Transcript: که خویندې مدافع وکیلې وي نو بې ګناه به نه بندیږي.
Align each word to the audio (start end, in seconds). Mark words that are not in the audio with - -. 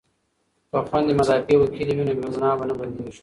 که 0.69 0.77
خویندې 0.87 1.13
مدافع 1.19 1.55
وکیلې 1.59 1.93
وي 1.95 2.03
نو 2.07 2.13
بې 2.17 2.27
ګناه 2.33 2.57
به 2.59 2.65
نه 2.69 2.73
بندیږي. 2.79 3.19